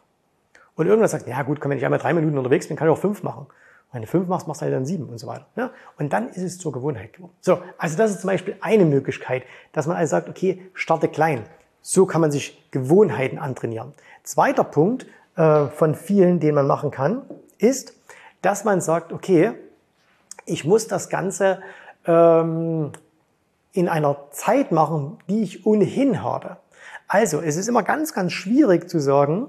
Und 0.74 0.86
irgendwann 0.86 1.08
sagt, 1.08 1.28
ja 1.28 1.42
gut, 1.42 1.62
wenn 1.62 1.78
ich 1.78 1.84
einmal 1.84 2.00
drei 2.00 2.14
Minuten 2.14 2.36
unterwegs 2.38 2.66
bin, 2.66 2.76
kann 2.76 2.88
ich 2.88 2.92
auch 2.92 2.98
fünf 2.98 3.22
machen. 3.22 3.46
Wenn 3.92 4.02
du 4.02 4.08
fünf 4.08 4.26
machst, 4.26 4.48
machst 4.48 4.60
du 4.60 4.64
halt 4.64 4.74
dann 4.74 4.86
sieben 4.86 5.08
und 5.08 5.18
so 5.18 5.26
weiter. 5.26 5.46
Ja? 5.56 5.70
Und 5.98 6.12
dann 6.12 6.28
ist 6.28 6.42
es 6.42 6.58
zur 6.58 6.72
Gewohnheit 6.72 7.12
geworden. 7.12 7.34
So, 7.40 7.60
also 7.78 7.96
das 7.96 8.10
ist 8.10 8.22
zum 8.22 8.28
Beispiel 8.28 8.56
eine 8.60 8.84
Möglichkeit, 8.84 9.44
dass 9.72 9.86
man 9.86 9.96
also 9.96 10.10
sagt, 10.10 10.28
okay, 10.28 10.62
starte 10.74 11.08
klein. 11.08 11.44
So 11.80 12.06
kann 12.06 12.20
man 12.20 12.32
sich 12.32 12.70
Gewohnheiten 12.70 13.38
antrainieren. 13.38 13.92
Zweiter 14.24 14.64
Punkt 14.64 15.06
äh, 15.36 15.66
von 15.66 15.94
vielen, 15.94 16.40
den 16.40 16.54
man 16.54 16.66
machen 16.66 16.90
kann, 16.90 17.22
ist, 17.58 17.94
dass 18.42 18.64
man 18.64 18.80
sagt, 18.80 19.12
okay, 19.12 19.52
ich 20.46 20.64
muss 20.64 20.88
das 20.88 21.08
Ganze 21.08 21.60
ähm, 22.06 22.92
in 23.72 23.88
einer 23.88 24.30
Zeit 24.30 24.72
machen, 24.72 25.18
die 25.28 25.42
ich 25.42 25.66
ohnehin 25.66 26.22
habe. 26.22 26.56
Also, 27.08 27.40
es 27.40 27.56
ist 27.56 27.68
immer 27.68 27.82
ganz, 27.82 28.12
ganz 28.14 28.32
schwierig 28.32 28.88
zu 28.88 28.98
sagen, 28.98 29.48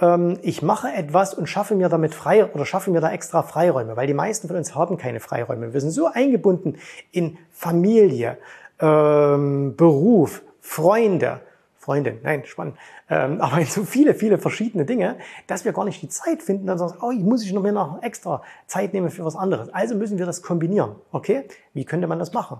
ähm, 0.00 0.38
ich 0.42 0.62
mache 0.62 0.88
etwas 0.88 1.34
und 1.34 1.48
schaffe 1.48 1.74
mir 1.74 1.88
damit 1.88 2.14
frei 2.14 2.46
oder 2.46 2.66
schaffe 2.66 2.90
mir 2.90 3.00
da 3.00 3.10
extra 3.10 3.42
Freiräume, 3.42 3.96
weil 3.96 4.06
die 4.06 4.14
meisten 4.14 4.48
von 4.48 4.56
uns 4.56 4.74
haben 4.74 4.96
keine 4.96 5.20
Freiräume. 5.20 5.72
Wir 5.72 5.80
sind 5.80 5.90
so 5.90 6.06
eingebunden 6.06 6.76
in 7.12 7.38
Familie, 7.50 8.38
ähm, 8.80 9.74
Beruf, 9.76 10.42
Freunde. 10.60 11.40
Freundin. 11.78 12.18
Nein, 12.24 12.44
spannend. 12.44 12.76
Ähm, 13.08 13.40
aber 13.40 13.58
in 13.58 13.66
so 13.66 13.84
viele, 13.84 14.14
viele 14.14 14.38
verschiedene 14.38 14.84
Dinge, 14.84 15.16
dass 15.46 15.64
wir 15.64 15.72
gar 15.72 15.84
nicht 15.84 16.02
die 16.02 16.08
Zeit 16.08 16.42
finden, 16.42 16.66
dann 16.66 16.78
sagen, 16.78 16.94
oh, 17.00 17.12
ich 17.12 17.22
muss 17.22 17.44
ich 17.44 17.52
noch 17.52 17.62
mehr 17.62 17.70
noch 17.70 18.02
extra 18.02 18.42
Zeit 18.66 18.92
nehmen 18.92 19.08
für 19.08 19.24
was 19.24 19.36
anderes. 19.36 19.72
Also 19.72 19.94
müssen 19.94 20.18
wir 20.18 20.26
das 20.26 20.42
kombinieren. 20.42 20.96
Okay? 21.12 21.44
Wie 21.74 21.84
könnte 21.84 22.08
man 22.08 22.18
das 22.18 22.32
machen? 22.32 22.58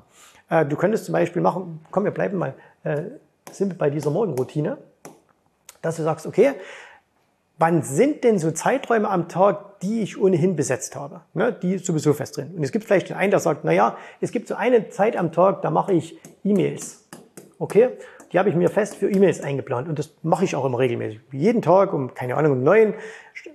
Äh, 0.49 0.64
du 0.64 0.76
könntest 0.76 1.06
zum 1.06 1.12
Beispiel 1.12 1.42
machen, 1.42 1.85
komm, 1.90 2.04
wir 2.04 2.12
bleiben 2.12 2.38
mal 2.38 2.54
äh, 2.85 3.02
simpel 3.52 3.76
bei 3.76 3.90
dieser 3.90 4.10
Morgenroutine, 4.10 4.78
dass 5.82 5.96
du 5.96 6.02
sagst, 6.02 6.26
okay, 6.26 6.54
wann 7.58 7.82
sind 7.82 8.24
denn 8.24 8.38
so 8.38 8.50
Zeiträume 8.50 9.08
am 9.08 9.28
Tag, 9.28 9.80
die 9.80 10.02
ich 10.02 10.20
ohnehin 10.20 10.56
besetzt 10.56 10.96
habe, 10.96 11.22
ne, 11.34 11.52
die 11.52 11.78
sowieso 11.78 12.12
fest 12.12 12.36
drin. 12.36 12.54
Und 12.56 12.62
es 12.62 12.72
gibt 12.72 12.84
vielleicht 12.84 13.08
den 13.08 13.16
einen, 13.16 13.30
der 13.30 13.40
sagt, 13.40 13.64
na 13.64 13.72
ja, 13.72 13.96
es 14.20 14.32
gibt 14.32 14.48
so 14.48 14.54
eine 14.54 14.88
Zeit 14.90 15.16
am 15.16 15.32
Tag, 15.32 15.62
da 15.62 15.70
mache 15.70 15.92
ich 15.92 16.18
E-Mails. 16.44 17.04
Okay? 17.58 17.90
Die 18.32 18.38
habe 18.38 18.48
ich 18.48 18.56
mir 18.56 18.68
fest 18.68 18.96
für 18.96 19.10
E-Mails 19.10 19.40
eingeplant 19.40 19.88
und 19.88 19.98
das 19.98 20.12
mache 20.22 20.44
ich 20.44 20.56
auch 20.56 20.64
immer 20.64 20.78
regelmäßig. 20.78 21.20
Jeden 21.32 21.62
Tag 21.62 21.92
um, 21.92 22.12
keine 22.14 22.36
Ahnung, 22.36 22.52
um 22.52 22.62
neun 22.62 22.94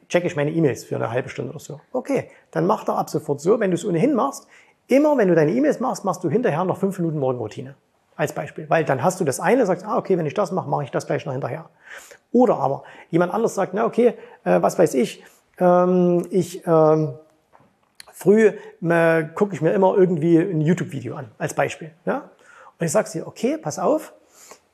checke 0.08 0.28
ich 0.28 0.36
meine 0.36 0.52
E-Mails 0.52 0.86
für 0.86 0.96
eine 0.96 1.12
halbe 1.12 1.30
Stunde 1.30 1.52
oder 1.52 1.60
so. 1.60 1.82
Okay, 1.92 2.30
dann 2.52 2.66
mach 2.66 2.86
doch 2.86 2.98
ab 2.98 3.10
sofort 3.10 3.42
so, 3.42 3.60
wenn 3.60 3.72
du 3.72 3.76
es 3.76 3.86
ohnehin 3.86 4.14
machst, 4.14 4.48
immer 4.88 5.18
wenn 5.18 5.28
du 5.28 5.36
deine 5.36 5.52
E-Mails 5.52 5.80
machst, 5.80 6.06
machst 6.06 6.24
du 6.24 6.30
hinterher 6.30 6.64
noch 6.64 6.78
fünf 6.78 6.98
Minuten 7.00 7.20
Morgenroutine. 7.20 7.76
Als 8.22 8.34
Beispiel. 8.34 8.70
Weil 8.70 8.86
dann 8.86 9.02
hast 9.02 9.20
du 9.20 9.24
das 9.24 9.40
eine, 9.40 9.66
sagst, 9.66 9.84
ah, 9.84 9.98
okay, 9.98 10.16
wenn 10.16 10.28
ich 10.28 10.36
das 10.36 10.52
mache, 10.52 10.70
mache 10.70 10.84
ich 10.84 10.92
das 10.92 11.08
gleich 11.08 11.26
noch 11.26 11.34
hinterher. 11.34 11.66
Oder 12.32 12.58
aber 12.58 12.84
jemand 13.10 13.34
anders 13.34 13.56
sagt, 13.56 13.74
na 13.74 13.84
okay, 13.84 14.14
äh, 14.44 14.62
was 14.62 14.78
weiß 14.78 14.94
ich, 14.94 15.24
ähm, 15.58 16.28
ich 16.30 16.62
ähm, 16.68 17.16
früh 18.12 18.52
äh, 18.84 19.24
gucke 19.34 19.56
ich 19.56 19.62
mir 19.64 19.72
immer 19.72 19.98
irgendwie 19.98 20.38
ein 20.38 20.62
YouTube-Video 20.62 21.16
an, 21.16 21.32
als 21.40 21.56
Beispiel. 21.56 21.90
Ja? 22.06 22.30
Und 22.78 22.86
ich 22.86 22.92
sage 22.92 23.10
dir, 23.10 23.26
okay, 23.26 23.58
pass 23.58 23.80
auf, 23.80 24.14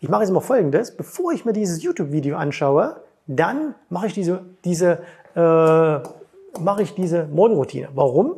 ich 0.01 0.09
mache 0.09 0.23
jetzt 0.23 0.31
mal 0.31 0.41
Folgendes, 0.41 0.97
bevor 0.97 1.31
ich 1.31 1.45
mir 1.45 1.53
dieses 1.53 1.81
YouTube-Video 1.81 2.35
anschaue, 2.35 2.97
dann 3.27 3.75
mache 3.87 4.07
ich 4.07 4.13
diese, 4.13 4.41
diese, 4.65 4.99
äh, 5.35 5.39
mache 6.59 6.81
ich 6.81 6.95
diese 6.95 7.27
Morgenroutine. 7.27 7.87
Warum? 7.95 8.35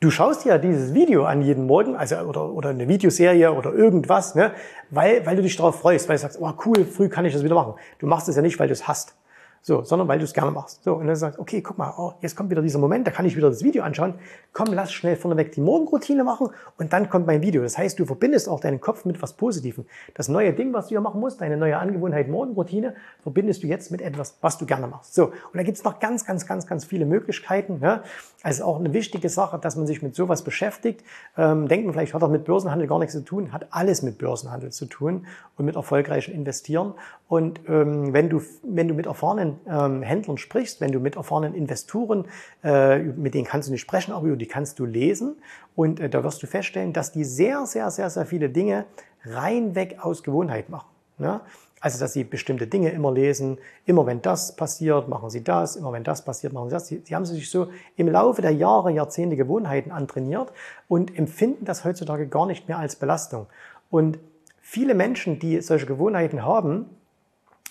Du 0.00 0.12
schaust 0.12 0.44
ja 0.44 0.58
dieses 0.58 0.94
Video 0.94 1.24
an 1.24 1.42
jeden 1.42 1.66
Morgen, 1.66 1.96
also 1.96 2.18
oder, 2.18 2.52
oder 2.52 2.68
eine 2.70 2.86
Videoserie 2.86 3.52
oder 3.52 3.72
irgendwas, 3.72 4.36
ne? 4.36 4.52
weil, 4.90 5.26
weil 5.26 5.34
du 5.34 5.42
dich 5.42 5.56
darauf 5.56 5.80
freust, 5.80 6.08
weil 6.08 6.14
du 6.14 6.22
sagst, 6.22 6.38
oh 6.40 6.52
cool, 6.64 6.84
früh 6.84 7.08
kann 7.08 7.24
ich 7.24 7.32
das 7.32 7.42
wieder 7.42 7.56
machen. 7.56 7.74
Du 7.98 8.06
machst 8.06 8.28
es 8.28 8.36
ja 8.36 8.42
nicht, 8.42 8.60
weil 8.60 8.68
du 8.68 8.74
es 8.74 8.86
hast. 8.86 9.16
So, 9.62 9.82
sondern 9.84 10.08
weil 10.08 10.18
du 10.18 10.24
es 10.24 10.32
gerne 10.32 10.50
machst. 10.50 10.84
So, 10.84 10.94
und 10.94 11.06
dann 11.06 11.16
sagst, 11.16 11.38
okay, 11.38 11.60
guck 11.60 11.78
mal, 11.78 11.92
oh, 11.96 12.12
jetzt 12.20 12.36
kommt 12.36 12.50
wieder 12.50 12.62
dieser 12.62 12.78
Moment, 12.78 13.06
da 13.06 13.10
kann 13.10 13.26
ich 13.26 13.36
wieder 13.36 13.50
das 13.50 13.62
Video 13.62 13.82
anschauen. 13.82 14.14
Komm, 14.52 14.72
lass 14.72 14.92
schnell 14.92 15.16
vorneweg 15.16 15.52
die 15.52 15.60
Morgenroutine 15.60 16.24
machen 16.24 16.50
und 16.78 16.92
dann 16.92 17.10
kommt 17.10 17.26
mein 17.26 17.42
Video. 17.42 17.62
Das 17.62 17.76
heißt, 17.76 17.98
du 17.98 18.06
verbindest 18.06 18.48
auch 18.48 18.60
deinen 18.60 18.80
Kopf 18.80 19.04
mit 19.04 19.20
was 19.20 19.34
Positivem. 19.34 19.84
Das 20.14 20.28
neue 20.28 20.52
Ding, 20.52 20.72
was 20.72 20.86
du 20.86 20.90
hier 20.90 21.00
machen 21.00 21.20
musst, 21.20 21.40
deine 21.40 21.56
neue 21.56 21.76
Angewohnheit 21.76 22.28
Morgenroutine, 22.28 22.94
verbindest 23.22 23.62
du 23.62 23.66
jetzt 23.66 23.90
mit 23.90 24.00
etwas, 24.00 24.38
was 24.40 24.58
du 24.58 24.66
gerne 24.66 24.86
machst. 24.86 25.14
So, 25.14 25.26
und 25.26 25.54
da 25.54 25.62
gibt's 25.62 25.84
noch 25.84 25.98
ganz, 25.98 26.24
ganz, 26.24 26.46
ganz, 26.46 26.66
ganz 26.66 26.84
viele 26.84 27.04
Möglichkeiten. 27.04 27.80
Ja? 27.82 28.02
Also 28.42 28.64
auch 28.64 28.78
eine 28.78 28.92
wichtige 28.92 29.28
Sache, 29.28 29.58
dass 29.58 29.76
man 29.76 29.86
sich 29.86 30.02
mit 30.02 30.14
sowas 30.14 30.42
beschäftigt. 30.42 31.02
Ähm, 31.36 31.68
denkt 31.68 31.86
man 31.86 31.94
vielleicht, 31.94 32.14
hat 32.14 32.22
auch 32.22 32.30
mit 32.30 32.44
Börsenhandel 32.44 32.86
gar 32.86 32.98
nichts 32.98 33.14
zu 33.14 33.24
tun, 33.24 33.52
hat 33.52 33.66
alles 33.70 34.02
mit 34.02 34.18
Börsenhandel 34.18 34.70
zu 34.70 34.86
tun 34.86 35.26
und 35.56 35.64
mit 35.64 35.76
erfolgreichem 35.76 36.34
Investieren. 36.34 36.94
Und 37.26 37.60
ähm, 37.68 38.12
wenn, 38.12 38.28
du, 38.28 38.40
wenn 38.62 38.88
du 38.88 38.94
mit 38.94 39.06
erfahrenen 39.06 39.47
ähm, 39.68 40.02
Händlern 40.02 40.38
sprichst, 40.38 40.80
wenn 40.80 40.92
du 40.92 41.00
mit 41.00 41.16
erfahrenen 41.16 41.54
Investoren, 41.54 42.26
äh, 42.62 42.98
mit 42.98 43.34
denen 43.34 43.46
kannst 43.46 43.68
du 43.68 43.72
nicht 43.72 43.80
sprechen, 43.80 44.12
aber 44.12 44.36
die 44.36 44.46
kannst 44.46 44.78
du 44.78 44.84
lesen. 44.84 45.36
Und 45.76 46.00
äh, 46.00 46.08
da 46.08 46.24
wirst 46.24 46.42
du 46.42 46.46
feststellen, 46.46 46.92
dass 46.92 47.12
die 47.12 47.24
sehr, 47.24 47.66
sehr, 47.66 47.90
sehr, 47.90 48.10
sehr 48.10 48.26
viele 48.26 48.50
Dinge 48.50 48.84
reinweg 49.24 49.98
aus 50.04 50.22
Gewohnheit 50.22 50.68
machen. 50.68 50.88
Ne? 51.18 51.40
Also, 51.80 52.00
dass 52.00 52.12
sie 52.12 52.24
bestimmte 52.24 52.66
Dinge 52.66 52.90
immer 52.90 53.12
lesen, 53.12 53.58
immer 53.86 54.04
wenn 54.06 54.20
das 54.20 54.56
passiert, 54.56 55.08
machen 55.08 55.30
sie 55.30 55.44
das, 55.44 55.76
immer 55.76 55.92
wenn 55.92 56.02
das 56.02 56.24
passiert, 56.24 56.52
machen 56.52 56.68
sie 56.70 56.74
das. 56.74 56.86
Sie, 56.88 57.02
sie 57.04 57.14
haben 57.14 57.24
sich 57.24 57.50
so 57.50 57.68
im 57.96 58.08
Laufe 58.08 58.42
der 58.42 58.50
Jahre, 58.50 58.90
Jahrzehnte 58.90 59.36
Gewohnheiten 59.36 59.92
antrainiert 59.92 60.52
und 60.88 61.16
empfinden 61.16 61.64
das 61.64 61.84
heutzutage 61.84 62.26
gar 62.26 62.46
nicht 62.46 62.66
mehr 62.66 62.78
als 62.78 62.96
Belastung. 62.96 63.46
Und 63.90 64.18
viele 64.60 64.94
Menschen, 64.94 65.38
die 65.38 65.60
solche 65.60 65.86
Gewohnheiten 65.86 66.44
haben, 66.44 66.86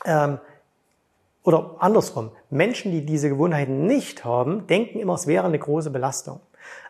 ähm, 0.06 0.40
oder 1.48 1.78
andersrum, 1.80 2.32
Menschen, 2.50 2.92
die 2.92 3.06
diese 3.06 3.30
Gewohnheiten 3.30 3.88
nicht 3.88 4.26
haben, 4.26 4.68
denken 4.68 5.00
immer, 5.00 5.14
es 5.14 5.28
wäre 5.28 5.46
eine 5.46 5.58
große 5.58 5.92
Belastung. 5.92 6.42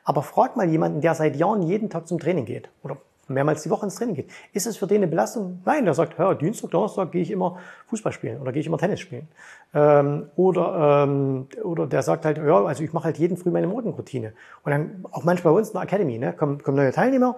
Aber 0.04 0.24
frag 0.24 0.58
mal 0.58 0.68
jemanden, 0.68 1.00
der 1.00 1.14
seit 1.14 1.36
Jahren 1.36 1.62
jeden 1.62 1.92
Tag 1.92 2.08
zum 2.08 2.18
Training 2.18 2.46
geht 2.46 2.72
oder 2.82 2.98
mehrmals 3.28 3.62
die 3.62 3.70
Woche 3.70 3.86
ins 3.86 3.98
Training 3.98 4.16
geht. 4.16 4.32
Ist 4.54 4.66
es 4.66 4.76
für 4.76 4.88
den 4.88 4.98
eine 4.98 5.08
Belastung? 5.08 5.62
Nein, 5.64 5.86
der 5.86 5.94
sagt, 5.94 6.18
ja, 6.18 6.34
Dienstag, 6.34 6.72
Donnerstag 6.72 7.12
gehe 7.12 7.22
ich 7.22 7.30
immer 7.30 7.60
Fußball 7.86 8.12
spielen 8.12 8.42
oder 8.42 8.52
gehe 8.52 8.62
ich 8.62 8.66
immer 8.66 8.80
Tennis 8.80 9.00
spielen. 9.00 9.28
Ähm, 9.76 10.32
oder, 10.36 11.04
ähm, 11.04 11.48
oder 11.64 11.86
der 11.86 12.02
sagt 12.02 12.26
halt, 12.26 12.40
ja, 12.40 12.66
also 12.66 12.84
ich 12.84 12.94
mache 12.94 13.04
halt 13.04 13.20
jeden 13.20 13.38
Früh 13.38 13.52
meine 13.52 13.68
Morgenroutine. 13.68 14.34
Und 14.64 14.72
dann 14.72 15.06
auch 15.12 15.24
manchmal 15.24 15.54
bei 15.54 15.60
uns 15.60 15.68
in 15.70 15.74
der 15.74 15.84
Academy, 15.84 16.18
ne, 16.18 16.34
kommen, 16.34 16.64
kommen 16.64 16.78
neue 16.78 16.92
Teilnehmer 16.92 17.38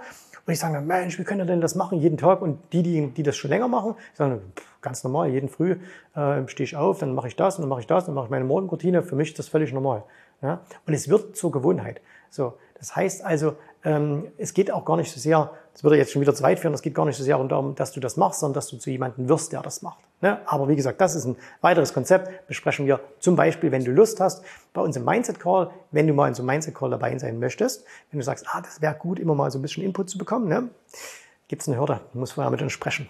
und 0.50 0.53
ich 0.53 0.60
sage, 0.60 0.82
Mensch, 0.82 1.20
wie 1.20 1.24
könnt 1.24 1.39
ihr 1.39 1.46
denn 1.46 1.62
das 1.62 1.75
machen 1.75 2.00
jeden 2.00 2.18
Tag? 2.18 2.41
Und 2.41 2.58
die, 2.74 2.82
die, 2.82 3.12
die 3.12 3.22
das 3.22 3.38
schon 3.38 3.51
länger 3.51 3.68
machen, 3.68 3.94
sagen, 4.15 4.41
ganz 4.82 5.03
normal, 5.03 5.29
jeden 5.29 5.48
Früh 5.48 5.77
äh, 6.15 6.48
stehe 6.48 6.65
ich 6.65 6.75
auf, 6.75 6.98
dann 6.98 7.13
mache 7.13 7.27
ich 7.27 7.36
das 7.36 7.58
und 7.58 7.62
dann 7.62 7.70
mache 7.70 7.82
ich 7.82 7.86
das, 7.86 8.08
dann 8.08 8.15
mache 8.15 8.25
ich 8.25 8.32
meine 8.32 8.46
Morgenroutine. 8.46 9.03
Für 9.03 9.15
mich 9.15 9.29
ist 9.29 9.38
das 9.38 9.48
völlig 9.48 9.72
normal. 9.74 10.06
Ja? 10.41 10.62
Und 10.88 10.94
es 10.96 11.08
wird 11.08 11.38
zur 11.38 11.51
Gewohnheit. 11.51 12.01
So, 12.32 12.56
das 12.79 12.95
heißt 12.95 13.24
also, 13.24 13.55
ähm, 13.83 14.27
es 14.38 14.53
geht 14.53 14.71
auch 14.71 14.83
gar 14.83 14.98
nicht 14.98 15.12
so 15.12 15.19
sehr, 15.19 15.51
das 15.74 15.83
würde 15.83 15.98
jetzt 15.98 16.12
schon 16.12 16.21
wieder 16.21 16.33
zu 16.33 16.43
weit 16.43 16.59
führen, 16.59 16.74
es 16.74 16.81
geht 16.81 16.95
gar 16.95 17.05
nicht 17.05 17.17
so 17.17 17.24
sehr 17.24 17.38
darum, 17.38 17.75
dass 17.75 17.91
du 17.91 18.00
das 18.00 18.17
machst, 18.17 18.39
sondern 18.39 18.55
dass 18.55 18.67
du 18.67 18.77
zu 18.77 18.89
jemandem 18.89 19.29
wirst, 19.29 19.53
der 19.53 19.62
das 19.62 19.81
macht. 19.81 20.00
Ne? 20.21 20.39
Aber 20.45 20.67
wie 20.67 20.75
gesagt, 20.75 21.00
das 21.00 21.15
ist 21.15 21.25
ein 21.25 21.38
weiteres 21.62 21.93
Konzept, 21.93 22.48
besprechen 22.48 22.86
wir 22.86 23.00
zum 23.19 23.36
Beispiel, 23.36 23.71
wenn 23.71 23.86
du 23.86 23.91
Lust 23.91 24.19
hast, 24.19 24.43
bei 24.74 24.81
uns 24.81 24.95
im 24.98 25.05
Mindset 25.05 25.39
Call, 25.39 25.69
wenn 25.91 26.07
du 26.07 26.13
mal 26.13 26.27
in 26.27 26.33
so 26.33 26.41
einem 26.41 26.48
Mindset 26.48 26.75
Call 26.75 26.89
dabei 26.89 27.17
sein 27.17 27.39
möchtest, 27.39 27.86
wenn 28.12 28.19
du 28.19 28.25
sagst, 28.25 28.45
ah, 28.50 28.62
das 28.62 28.81
wäre 28.81 28.95
gut, 28.95 29.19
immer 29.19 29.36
mal 29.36 29.51
so 29.51 29.59
ein 29.59 29.62
bisschen 29.62 29.83
Input 29.83 30.09
zu 30.09 30.17
bekommen, 30.17 30.48
ne? 30.48 30.69
gibt 31.48 31.62
es 31.62 31.67
eine 31.67 31.79
Hürde, 31.79 32.01
du 32.13 32.19
musst 32.19 32.33
vorher 32.33 32.51
mit 32.51 32.62
uns 32.62 32.71
sprechen. 32.71 33.09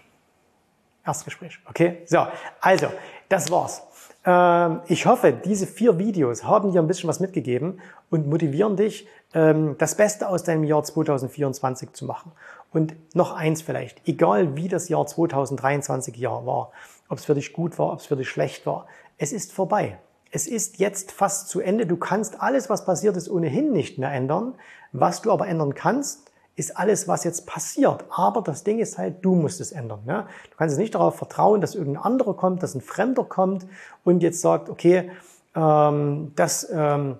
Erstgespräch, 1.06 1.60
okay? 1.68 2.04
So, 2.06 2.28
also, 2.62 2.88
das 3.30 3.52
war's. 3.52 3.84
Ähm, 4.26 4.82
ich 4.88 5.06
hoffe, 5.06 5.32
diese 5.32 5.66
vier 5.66 5.98
Videos 5.98 6.44
haben 6.44 6.72
dir 6.72 6.82
ein 6.82 6.88
bisschen 6.88 7.08
was 7.08 7.20
mitgegeben 7.20 7.80
und 8.10 8.28
motivieren 8.28 8.76
dich, 8.76 9.08
ähm, 9.34 9.76
das 9.78 9.96
Beste 9.96 10.28
aus 10.28 10.44
deinem 10.44 10.64
Jahr 10.64 10.84
2024 10.84 11.94
zu 11.94 12.06
machen. 12.06 12.32
Und 12.72 12.96
noch 13.16 13.34
eins 13.34 13.62
vielleicht, 13.62 14.08
egal 14.08 14.56
wie 14.56 14.68
das 14.68 14.90
Jahr 14.90 15.06
2023 15.06 16.16
Jahr 16.18 16.46
war, 16.46 16.72
ob 17.08 17.18
es 17.18 17.26
für 17.26 17.34
dich 17.34 17.54
gut 17.54 17.80
war, 17.80 17.94
ob 17.94 18.00
es 18.00 18.06
für 18.06 18.16
dich 18.16 18.30
schlecht 18.30 18.66
war, 18.66 18.86
es 19.18 19.32
ist 19.32 19.52
vorbei. 19.52 19.98
Es 20.32 20.46
ist 20.46 20.78
jetzt 20.78 21.12
fast 21.12 21.50
zu 21.50 21.60
Ende. 21.60 21.88
Du 21.88 21.98
kannst 21.98 22.40
alles, 22.40 22.70
was 22.70 22.86
passiert 22.86 23.18
ist, 23.18 23.30
ohnehin 23.30 23.72
nicht 23.72 23.98
mehr 23.98 24.12
ändern. 24.12 24.54
Was 24.92 25.24
du 25.24 25.32
aber 25.32 25.48
ändern 25.48 25.74
kannst, 25.74 26.29
ist 26.56 26.78
alles, 26.78 27.08
was 27.08 27.24
jetzt 27.24 27.48
passiert. 27.48 28.04
Aber 28.10 28.42
das 28.42 28.64
Ding 28.64 28.80
ist 28.80 28.98
halt, 28.98 29.24
du 29.24 29.34
musst 29.36 29.62
es 29.62 29.72
ändern. 29.72 30.02
Ne? 30.06 30.26
Du 30.52 30.58
kannst 30.58 30.78
nicht 30.78 30.96
darauf 30.96 31.16
vertrauen, 31.16 31.62
dass 31.62 31.76
irgendein 31.76 32.04
anderer 32.04 32.34
kommt, 32.36 32.64
dass 32.64 32.76
ein 32.76 32.82
Fremder 32.82 33.24
kommt 33.24 33.66
und 34.04 34.22
jetzt 34.22 34.42
sagt, 34.42 34.70
okay, 34.70 35.10
ähm, 35.56 36.34
das, 36.36 36.68
ähm, 36.72 37.18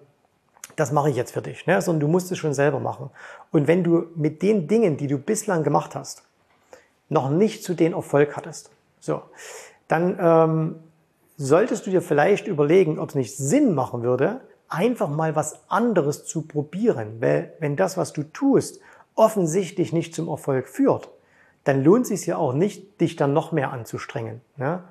das 0.76 0.92
mache 0.92 1.10
ich 1.10 1.16
jetzt 1.16 1.32
für 1.32 1.42
dich, 1.42 1.66
ne? 1.68 1.82
sondern 1.82 2.02
du 2.02 2.08
musst 2.08 2.32
es 2.32 2.38
schon 2.38 2.54
selber 2.54 2.80
machen. 2.80 3.10
Und 3.52 3.68
wenn 3.68 3.84
du 3.84 4.08
mit 4.16 4.42
den 4.42 4.68
Dingen, 4.68 4.98
die 4.98 5.08
du 5.08 5.18
bislang 5.18 5.64
gemacht 5.64 5.96
hast, 5.96 6.24
noch 7.08 7.30
nicht 7.30 7.64
zu 7.64 7.74
den 7.74 7.94
Erfolg 7.94 8.36
hattest, 8.36 8.72
so, 9.00 9.22
dann 9.88 10.18
ähm, 10.20 10.76
solltest 11.38 11.88
du 11.88 11.92
dir 11.92 12.02
vielleicht 12.02 12.48
überlegen, 12.48 13.00
ob 13.00 13.10
es 13.10 13.16
nicht 13.16 13.38
Sinn 13.38 13.74
machen 13.74 14.04
würde, 14.04 14.42
einfach 14.68 15.10
mal 15.10 15.36
was 15.36 15.62
anderes 15.70 16.26
zu 16.26 16.44
probieren. 16.44 17.22
Weil 17.22 17.54
wenn 17.60 17.76
das, 17.76 17.98
was 17.98 18.14
du 18.14 18.24
tust, 18.24 18.80
offensichtlich 19.20 19.94
nicht 19.94 20.16
zum 20.16 20.30
Erfolg 20.30 20.68
führt, 20.68 21.10
dann 21.66 21.84
lohnt 21.84 22.04
es 22.04 22.08
sich 22.10 22.26
ja 22.26 22.38
auch 22.38 22.54
nicht, 22.54 23.02
dich 23.02 23.16
dann 23.18 23.34
noch 23.34 23.52
mehr 23.52 23.72
anzustrengen. 23.72 24.42
Ne? 24.56 24.82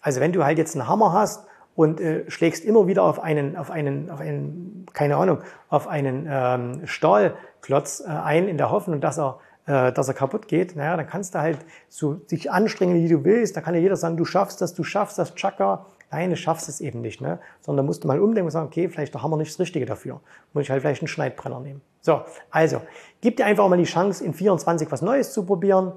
Also 0.00 0.20
wenn 0.20 0.32
du 0.32 0.44
halt 0.44 0.58
jetzt 0.58 0.76
einen 0.76 0.88
Hammer 0.88 1.12
hast 1.12 1.46
und 1.74 2.00
äh, 2.00 2.30
schlägst 2.30 2.64
immer 2.64 2.86
wieder 2.86 3.02
auf 3.02 3.20
einen, 3.20 3.56
auf 3.56 3.70
einen, 3.70 4.10
auf 4.10 4.20
einen, 4.20 4.86
keine 4.92 5.16
Ahnung, 5.16 5.38
auf 5.68 5.88
einen 5.88 6.26
ähm, 6.30 6.86
Stahlklotz 6.86 8.00
äh, 8.00 8.08
ein 8.08 8.48
in 8.48 8.58
der 8.58 8.70
Hoffnung, 8.70 9.00
dass 9.00 9.18
er, 9.18 9.40
äh, 9.66 9.92
dass 9.92 10.06
er 10.06 10.14
kaputt 10.14 10.46
geht, 10.46 10.76
naja, 10.76 10.96
dann 10.96 11.06
kannst 11.08 11.34
du 11.34 11.40
halt 11.40 11.58
so 11.88 12.14
dich 12.14 12.50
anstrengen, 12.52 12.94
wie 12.94 13.08
du 13.08 13.24
willst. 13.24 13.56
Da 13.56 13.60
kann 13.60 13.74
ja 13.74 13.80
jeder 13.80 13.96
sagen, 13.96 14.16
du 14.16 14.24
schaffst 14.24 14.60
das, 14.60 14.72
du 14.74 14.84
schaffst 14.84 15.18
das, 15.18 15.34
Chaka. 15.34 15.86
Nein, 16.10 16.30
du 16.30 16.36
schaffst 16.36 16.68
es 16.68 16.80
eben 16.80 17.00
nicht. 17.00 17.20
Ne? 17.20 17.38
Sondern 17.60 17.84
da 17.84 17.86
musst 17.86 18.04
du 18.04 18.08
mal 18.08 18.20
umdenken 18.20 18.46
und 18.46 18.52
sagen, 18.52 18.68
okay, 18.68 18.88
vielleicht 18.88 19.14
haben 19.14 19.30
wir 19.30 19.36
nicht 19.36 19.50
das 19.50 19.58
Richtige 19.58 19.84
dafür. 19.84 20.20
Muss 20.54 20.62
ich 20.62 20.70
halt 20.70 20.80
vielleicht 20.80 21.02
einen 21.02 21.08
Schneidbrenner 21.08 21.60
nehmen. 21.60 21.82
So, 22.08 22.22
also, 22.50 22.80
gib 23.20 23.36
dir 23.36 23.44
einfach 23.44 23.68
mal 23.68 23.76
die 23.76 23.84
Chance, 23.84 24.24
in 24.24 24.32
24 24.32 24.90
was 24.90 25.02
Neues 25.02 25.34
zu 25.34 25.44
probieren. 25.44 25.92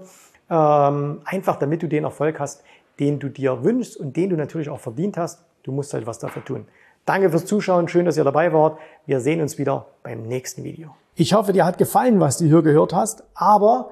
Ähm, 0.49 1.21
einfach 1.23 1.55
damit 1.55 1.81
du 1.83 1.87
den 1.87 2.03
Erfolg 2.03 2.37
hast, 2.37 2.65
den 2.99 3.17
du 3.17 3.29
dir 3.29 3.63
wünschst 3.63 3.95
und 3.95 4.17
den 4.17 4.29
du 4.29 4.35
natürlich 4.35 4.67
auch 4.67 4.81
verdient 4.81 5.15
hast. 5.15 5.45
Du 5.63 5.71
musst 5.71 5.93
halt 5.93 6.05
was 6.05 6.19
dafür 6.19 6.43
tun. 6.43 6.65
Danke 7.05 7.29
fürs 7.29 7.45
Zuschauen, 7.45 7.87
schön, 7.87 8.03
dass 8.03 8.17
ihr 8.17 8.25
dabei 8.25 8.51
wart. 8.51 8.77
Wir 9.05 9.21
sehen 9.21 9.39
uns 9.39 9.57
wieder 9.57 9.85
beim 10.03 10.23
nächsten 10.23 10.65
Video. 10.65 10.93
Ich 11.15 11.33
hoffe, 11.33 11.53
dir 11.53 11.63
hat 11.65 11.77
gefallen, 11.77 12.19
was 12.19 12.39
du 12.39 12.45
hier 12.45 12.61
gehört 12.61 12.93
hast, 12.93 13.23
aber 13.33 13.91